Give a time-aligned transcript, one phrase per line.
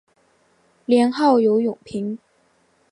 [0.85, 2.17] 年号有永平。